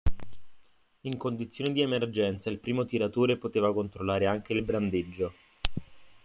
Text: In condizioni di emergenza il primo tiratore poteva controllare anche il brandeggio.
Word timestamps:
In 1.01 1.15
condizioni 1.15 1.73
di 1.73 1.81
emergenza 1.81 2.49
il 2.49 2.57
primo 2.57 2.85
tiratore 2.87 3.37
poteva 3.37 3.71
controllare 3.71 4.25
anche 4.25 4.51
il 4.53 4.63
brandeggio. 4.63 5.33